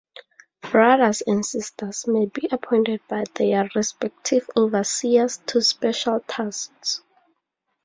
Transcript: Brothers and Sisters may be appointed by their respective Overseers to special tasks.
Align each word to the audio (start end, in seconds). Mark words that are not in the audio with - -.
Brothers 0.63 1.21
and 1.27 1.45
Sisters 1.45 2.07
may 2.07 2.25
be 2.25 2.47
appointed 2.51 3.01
by 3.07 3.25
their 3.35 3.69
respective 3.75 4.49
Overseers 4.57 5.37
to 5.45 5.61
special 5.61 6.21
tasks. 6.21 7.03